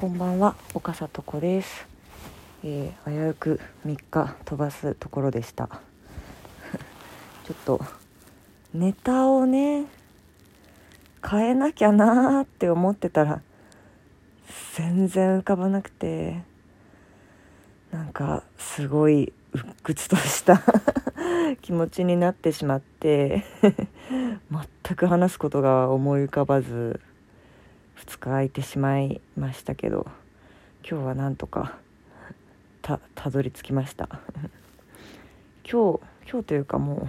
[0.00, 1.86] こんばんは岡里子です、
[2.64, 5.68] えー、危うく3日飛ばすところでした。
[7.44, 7.84] ちょっと
[8.72, 9.84] ネタをね
[11.22, 13.42] 変えなきゃなーって思ってたら
[14.74, 16.44] 全然浮かばなくて
[17.92, 20.62] なんかすごい鬱屈とした
[21.60, 23.44] 気持ちになってしまって
[24.50, 27.00] 全く話すことが思い浮かばず。
[28.00, 30.06] 2日空いてしまいましたけど
[30.88, 31.78] 今日はなんとか
[32.82, 32.98] た
[33.30, 34.08] どり着きました。
[35.70, 37.08] 今日今日というかもう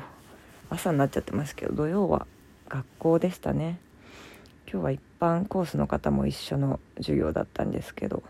[0.70, 2.28] 朝になっちゃってますけど土曜は
[2.68, 3.80] 学校でしたね。
[4.72, 8.24] 今日は一般コースの方も一緒の授業だったんですけど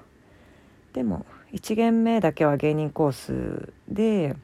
[0.94, 4.36] でも1限目だけは芸人コースで、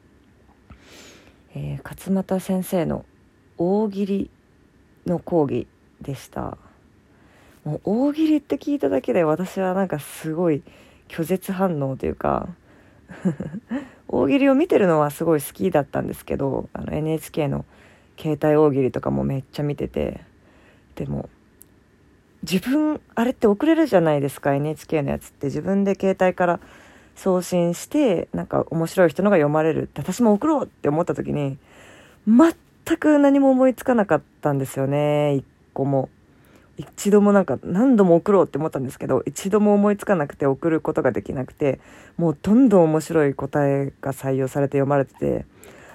[1.54, 3.04] えー、勝俣先生の
[3.56, 4.30] 大喜利
[5.06, 5.66] の講義
[6.00, 6.58] でした。
[7.68, 10.62] もう大喜利って聞いただけで私はなんかすごい
[11.08, 12.48] 拒絶反応というか
[14.08, 17.66] 大喜利を見てるのはすごい好きだったんですけどあの NHK の
[18.18, 20.22] 携帯大喜利とかもめっちゃ見てて
[20.94, 21.28] でも
[22.42, 25.48] 自分あれって送れるじゃないですか NHK のやつって。
[25.48, 26.60] 自分で携帯から
[27.16, 31.58] 送信してなんか面白い人のが読まれるって私も送ろうって思った時に
[32.26, 32.54] 全
[32.96, 35.44] く何も思いつかなかったんですよね一
[35.74, 36.08] 個も。
[36.78, 41.80] 一度もなんか何度も送ろうって思ったんですけど一度も思いつかなくて送ることができなくて
[42.16, 45.44] もうどんどん面白い答えが採用されて読まれてて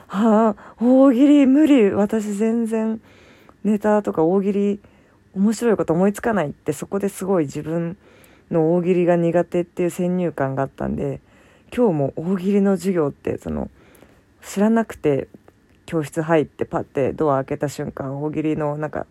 [0.07, 3.01] はあ大喜利無理私全然
[3.63, 4.79] ネタとか大喜利
[5.35, 7.97] 面白いこと思いつかないってそこですごい自分
[8.51, 11.21] の大喜利が苦手っていう先入観があったんで
[11.75, 13.71] 今日も大喜利の授業ってその
[14.43, 15.29] 知らなくて
[15.85, 19.07] 教室入ってパッてドア開けた瞬間大喜利のなんか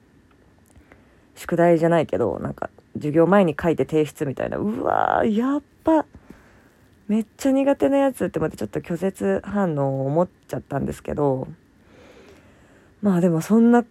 [1.34, 4.58] 宿題じゃないけどなんか授業前に書いて提出みたいな。
[4.58, 6.04] うわーやっぱ
[7.08, 11.48] めっちゃ苦手なやつって思ってちょっと拒絶反応を思っちゃったんですけど
[13.02, 13.84] まあでもそんな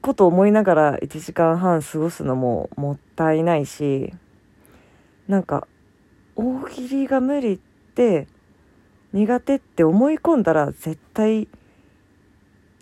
[0.00, 4.14] こと思いながら1時間半過ごすのももったいないし
[5.28, 5.66] なんか
[6.36, 7.58] 大喜利が無理っ
[7.94, 8.26] て
[9.12, 11.48] 苦手って思い込んだら絶対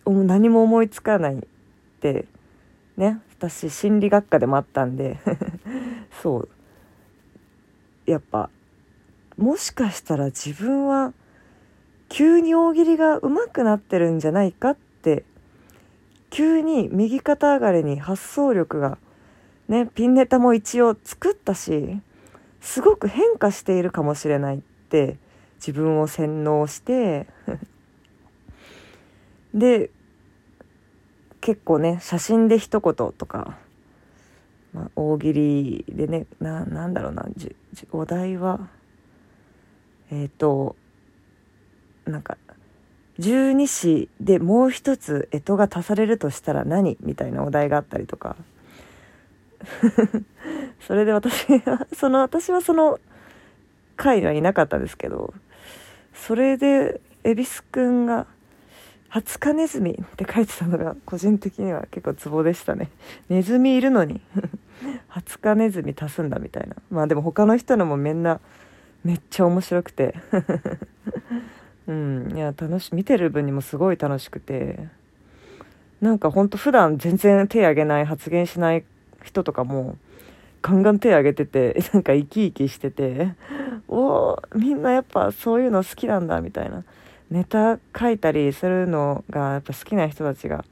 [0.06, 1.38] 何も思いつかないっ
[2.00, 2.26] て
[2.96, 3.20] ね。
[3.38, 5.18] 私心理学科でもあったんで
[6.22, 6.48] そう。
[8.04, 8.50] やっぱ
[9.36, 11.12] もしかしたら自分は
[12.08, 15.24] 急に大喜利が上手くなってるんじゃないかって
[16.30, 18.98] 急に右肩上がりに発想力が
[19.68, 22.00] ねピンネタも一応作ったし
[22.60, 25.16] すごく変化しているかもしれないって
[25.56, 27.26] 自分を洗脳して
[29.54, 29.90] で
[31.40, 33.56] 結構ね写真で一言とか、
[34.72, 38.68] まあ、大喜利でねななんだろうなじじお題は
[40.10, 40.76] えっ、ー、と
[42.06, 42.36] なんか
[43.18, 46.96] 十二支でもう一つ干支が足されるとしたら何？
[47.00, 48.36] みたいなお題があったりとか。
[50.86, 53.00] それで私はその私はその
[53.96, 55.34] 回にはいなかったですけど
[56.14, 58.28] それで恵比寿くんが
[59.08, 62.90] 「ハツカネズミ」って書いてたのが個人的には結構ツボでしたね。
[63.28, 64.20] ネズミいるのに。
[65.08, 66.76] ハツカネズミ足すんだみたいな。
[66.90, 68.40] まあでも他の人のもみんな
[69.04, 70.14] めっちゃ面白くて。
[71.88, 72.32] うん。
[72.34, 74.88] いや楽し見てる分にもすごい楽しくて。
[76.00, 78.84] なんかほんと普段全然手挙げない発言しない
[79.24, 79.96] 人とかも
[80.62, 83.34] ガンガン手挙げてて なんか生き生きしてて
[83.88, 86.84] おおみんなやっぱそういうの好きなんだみたいな。
[87.30, 90.64] ネタ書いたりするのがやっぱ好きな人たちが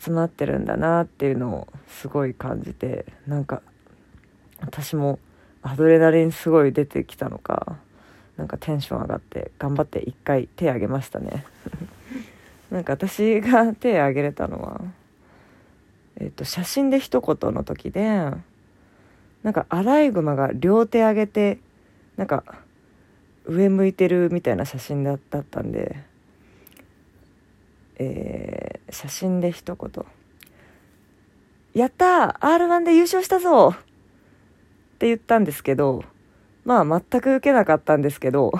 [0.00, 3.62] 集まってるんだなっていうのをすごい感じてなんか
[4.60, 5.18] 私も
[5.62, 7.76] アドレナリンすごい出てきたのか
[8.36, 11.44] なんかテンション上がって頑張って一回手挙げましたね。
[12.70, 14.80] なんか私が手挙げれたのは
[16.16, 18.30] えっ、と写真で一言の時で
[19.42, 21.58] なんかアライグマが両手上げて
[22.16, 22.44] なんか
[23.46, 25.96] 上向いてるみたいな写真だったんで、
[27.96, 30.04] えー、写真で一言
[31.74, 36.04] 「やった !R1 で優勝したぞ!」って言ったんですけど
[36.64, 38.52] まあ全く受けなかったんですけど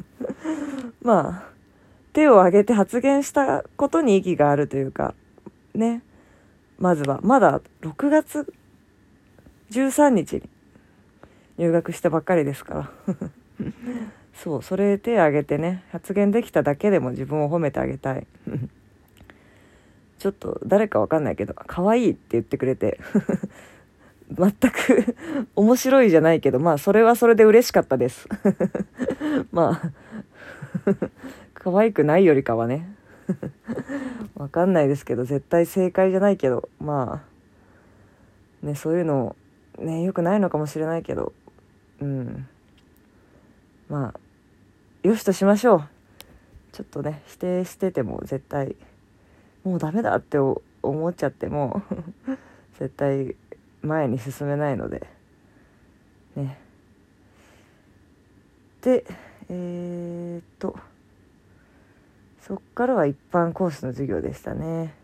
[1.02, 1.50] まあ
[2.12, 5.14] 手を挙げて発言したことに意義があるというか
[5.74, 6.02] ね
[6.78, 8.52] まずはまだ6月
[9.70, 10.48] 13日に
[11.58, 13.30] 入学したばっかりですから
[14.34, 18.26] そうそれ手挙げてね発言できただけでも自分を褒めてあげたい
[20.18, 23.00] ちょっと誰かわかんないけど可愛いって言ってくれて
[24.32, 25.16] 全く
[25.56, 28.28] 面白いじゃないけど、まあそれはそれで嬉しかったです。
[29.50, 29.92] まあ
[31.54, 32.94] 可愛くないよりかはね。
[34.34, 37.22] わかんないですけど、絶対正解じゃないけど、ま
[38.62, 39.36] あ、ね、そういうの、
[39.78, 41.32] ね、良くないのかもしれないけど、
[42.00, 42.48] うん。
[43.90, 45.88] まあ、よしとしましょう。
[46.72, 48.76] ちょっとね、否定してても絶対、
[49.64, 51.82] もうダメだって思っちゃっても
[52.78, 53.34] 絶対
[53.82, 55.06] 前に進めないので。
[56.36, 56.58] ね。
[58.82, 59.04] で
[59.50, 60.78] えー、っと
[62.40, 64.94] そっからは一般コースの授業でしたね。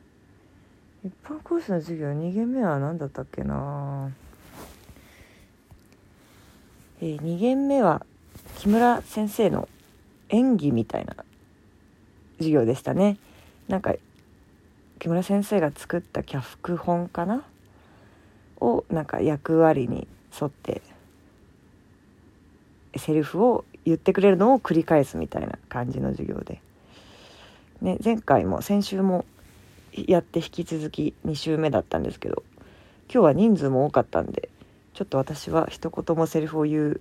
[1.04, 4.10] 一般コースの授業2限目は何だったっけな
[7.00, 8.06] えー、2限目は
[8.54, 9.68] 木村先生の
[10.28, 11.16] 演技みたいな
[12.38, 13.18] 授業でしたね。
[13.68, 13.94] なんか
[14.98, 17.44] 木村先生が作った脚本かな？
[18.60, 20.08] をなんか役割に
[20.40, 20.80] 沿って
[22.96, 26.60] セリフを言ってくれるのを繰り返すみたいな感じの授業で、
[27.82, 29.26] ね、前回も先週も
[29.92, 32.42] やって引き続き2週目だったんですけど
[33.12, 34.48] 今日は人数も多かったんで
[34.94, 37.00] ちょっと私は一言もセリフを言う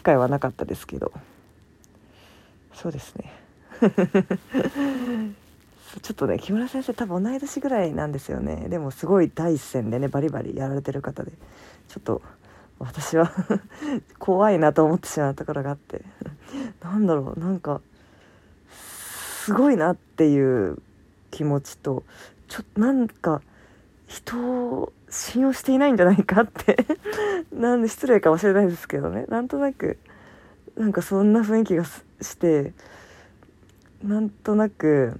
[0.00, 1.12] 機会はなかったですけど。
[2.72, 3.30] そうですね。
[6.00, 8.68] ちょっとね木村先生多分同い年ぐらいなんですよね。
[8.70, 11.32] でもすごい第一線でねバリバリやられてる方で。
[11.88, 12.22] ちょっと
[12.78, 13.30] 私は
[14.18, 16.02] 怖いなと思ってしまうところがあって。
[16.80, 17.82] なんだろうなんか
[18.70, 20.78] すごいなっていう
[21.30, 22.04] 気持ちと
[22.48, 23.42] ちょなんか
[24.06, 26.86] 人信用していないんじゃないかって。
[27.52, 29.26] なんで失礼かもしれないですけどね。
[29.28, 29.98] なんとなく
[30.76, 32.00] なんかそんな雰囲気がし
[32.36, 32.72] て
[34.02, 35.18] なんとなく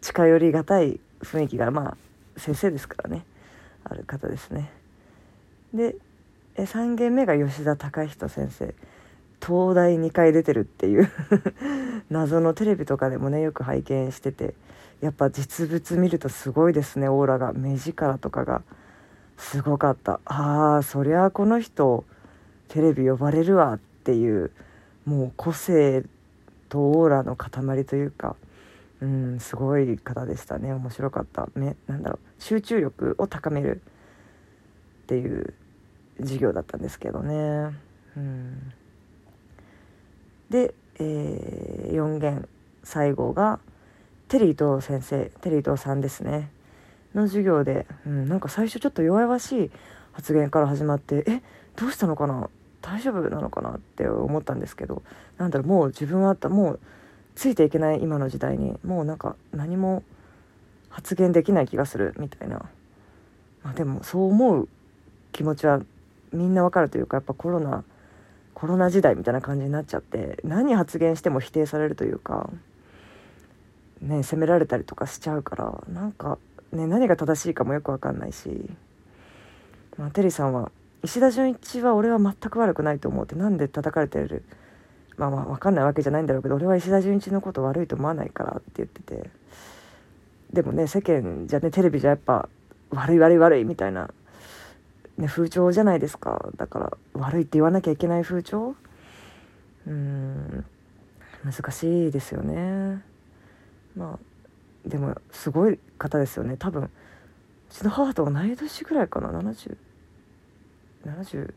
[0.00, 1.96] 近寄りがたい雰囲気がま
[2.36, 3.24] あ先生ですからね。
[3.84, 4.70] ある方ですね。
[5.72, 5.96] で
[6.56, 8.74] 3軒目が吉田隆人先生。
[9.46, 11.10] 東大2回出てるっていう
[12.08, 14.54] 謎のテレビとかでもねよく拝見してて
[15.00, 17.08] やっぱ実物見るとすごいですね。
[17.08, 18.62] オーラが目力とかが
[19.36, 20.20] すごかった。
[20.24, 22.04] ああそりゃあこの人
[22.68, 24.50] テレビ呼ばれるわっていう
[25.04, 26.04] もう個性
[26.70, 28.36] とオーラの塊というか
[29.02, 30.72] うんすごい方でしたね。
[30.72, 31.48] 面白かった。
[31.54, 33.82] めなんだろう集中力を高める
[35.02, 35.52] っていう
[36.20, 37.76] 授業だったんですけどね。
[38.16, 38.72] うん、
[40.50, 42.48] で、えー、4弦
[42.82, 43.60] 最後が
[44.28, 46.50] テリーと先生テリーとさんですね。
[47.14, 49.70] の授業で、うん、なんか最初ちょっと弱々しい
[50.12, 51.42] 発言から始まってえ
[51.76, 52.48] どうしたのかな？
[52.82, 53.70] 大丈夫なのかな？
[53.70, 55.02] って思ったんですけど
[55.38, 56.80] なんだろうもう自分はもう
[57.34, 58.78] ついていけない今の時代に。
[58.84, 60.02] もうなんか何も
[60.88, 62.58] 発言できない気がするみたいな、
[63.64, 64.68] まあ、でもそう思う
[65.32, 65.80] 気持ちは
[66.32, 67.84] みんなわかるというかやっぱコロナ
[68.54, 72.48] コロナ時代みたいな感じになっちゃって何発言しても否定されるというか、
[74.00, 76.38] ね、責められたりとかしちゃうからなんか、
[76.72, 78.70] ね、何が正しいかもよく分かんないし、
[79.98, 80.70] まあ、テリーさんは
[81.02, 84.44] 石田純一は俺は全く悪くないと思うってなんで叩かれてる
[85.16, 89.30] まあまあ分かんないわけじゃないんだろうけど俺は石田純一のこと悪いと思わないからって言ってて
[90.52, 92.48] でもね世間じゃねテレビじゃやっぱ
[92.90, 94.10] 悪い悪い悪いみたいな、
[95.18, 96.50] ね、風潮じゃないですか。
[96.56, 98.74] だから悪いって言わなきゃいけない風潮。
[99.86, 100.64] うん。
[101.44, 103.02] 難しいですよね。
[103.96, 106.56] まあでもすごい方ですよね。
[106.58, 106.90] 多分う
[107.70, 109.28] ちの母と同い年ぐらいかな。
[109.28, 109.76] 7070
[111.06, 111.54] 70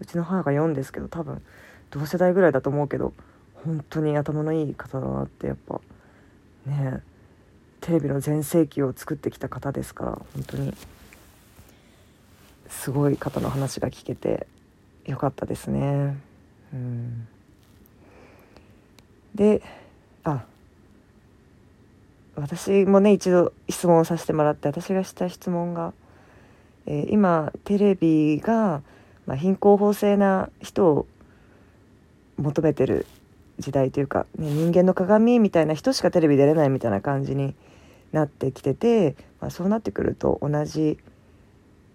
[0.00, 1.42] うちの母が4ですけど多分
[1.90, 3.12] 同世代ぐらいだと思うけど
[3.54, 5.80] 本当に頭のいい方だなってやっぱ
[6.66, 7.02] ね
[7.80, 10.74] テレビの全盛期を作ってきた方ですから本当に。
[12.70, 14.46] すごい方の話が聞けて
[15.04, 16.16] よかったですね。
[16.72, 17.28] うん、
[19.34, 19.60] で
[20.24, 20.44] あ
[22.36, 25.92] 私もね一度質問させてもらって私がした質問が、
[26.86, 28.82] えー、今テレビが、
[29.26, 31.06] まあ、貧困法制な人を
[32.38, 33.04] 求めてる
[33.58, 37.54] 時代というか、ね、人間の鏡みたいな人しかテレビ出れないみたいな感じに
[38.12, 40.98] なってきてて、まあ、そうなってくると同じ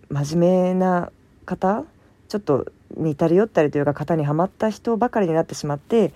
[0.10, 1.12] 真面目な
[1.46, 1.84] 方
[2.28, 6.14] ちょっと似たり寄ったりというか型にはまった人ばかりになってしまって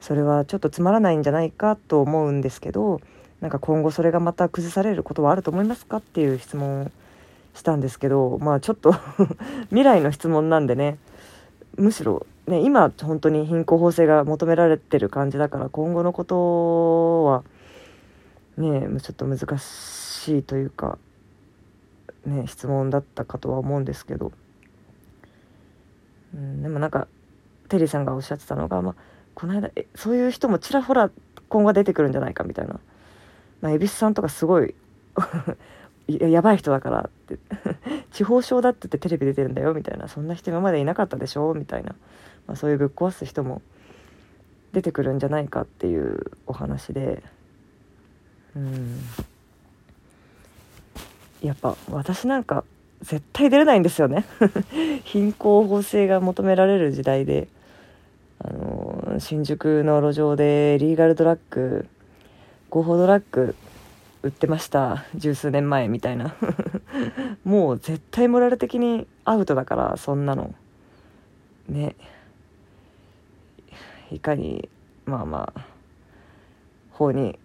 [0.00, 3.00] それはちょっとつまらないんじゃないかと思うんですけど
[3.40, 6.90] なんか今後それがまた崩されることはあると思いますかっていう質問を
[7.54, 8.94] したんですけどまあちょっと
[9.70, 10.98] 未来の質問なんでね
[11.76, 17.44] むしろね、今本当に貧困法制が求められてる感じだから今後のことは
[18.56, 20.98] ねちょっと難しいというか
[22.26, 24.32] ね質問だったかとは思うんですけど、
[26.34, 27.08] うん、でもなんか
[27.68, 28.94] テリーさんがおっしゃってたのが、まあ、
[29.34, 31.10] この間えそういう人もちらほら
[31.48, 32.80] 今後出てくるんじゃないかみたいな、
[33.60, 34.74] まあ、蛭子さんとかすごい
[36.08, 37.38] ややばい人だからって。
[38.10, 40.08] 地方症だって言ってテレビ出てるんだよみたいな。
[40.08, 41.94] そんな人今までいなかったでしょみたいな、
[42.46, 43.62] まあ、そういうぶっ壊す人も
[44.72, 47.22] 出てくるんじゃないかっていうお話で。
[48.54, 48.98] うん。
[51.42, 52.64] やっぱ私なんか
[53.02, 54.24] 絶対出れないんですよね。
[55.04, 57.48] 貧困法制が求められる時代で。
[58.44, 61.86] あの新宿の路上でリーガルドラッグ
[62.70, 63.54] 合法ドラッグ
[64.24, 65.04] 売ってました。
[65.14, 66.34] 十数年前みたいな。
[67.44, 70.54] もう絶対モラル的にアウトだからそんなの。
[71.68, 71.94] ね。
[74.10, 74.68] いかに
[75.06, 75.66] まあまあ
[76.90, 77.38] 法に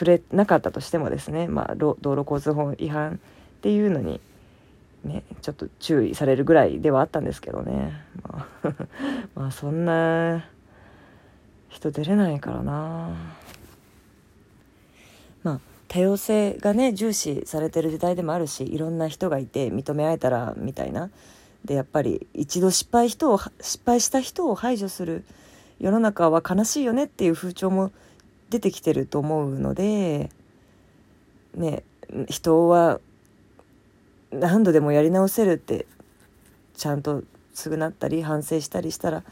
[0.00, 4.18] 触れなかったとしてもですね、まあ、道路交通法違反っていうのに
[5.04, 7.92] ねちょっと注意されるぐらいではあったんですけどね。
[8.22, 8.74] まあ
[9.36, 10.46] まあそんな
[11.68, 13.10] 人出れないからな。
[15.42, 21.10] まあ多様性がね重視されてる時代でもあるしいろんな人がいて認め合えたらみたいな。
[21.66, 25.26] でやっぱり一度失敗人を失敗した人を排除する
[25.78, 27.92] 世の中は悲しいよねっていう風潮も
[28.50, 30.30] 出てきてると思うので
[31.54, 31.82] ね
[32.28, 33.00] 人は
[34.32, 35.86] 何度でもやり直せるって
[36.74, 37.22] ちゃんと
[37.54, 39.22] 償ったり反省したりしたら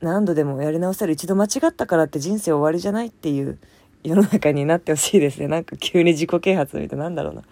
[0.00, 3.58] 何度でもやり直せる一度間違ったからって人生終わりじゃないっていう
[4.02, 5.46] 世の中になってほしいですね。
[5.46, 7.42] なんか急に自己啓発みたいな、んだろうな。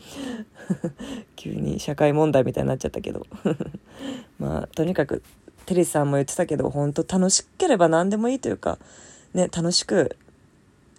[1.37, 3.27] 急に社会問題みたいになっちゃったけど。
[4.41, 5.23] まあ、とにかく、
[5.67, 8.79] テリーさんも言ってたけど、本当楽しければ何でもいいというか、
[9.35, 10.17] ね、楽しく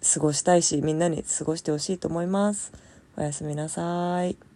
[0.02, 2.72] 過ごしたいし、みんなに過ごしてほしいと思います。
[3.16, 4.49] おやすみなさい。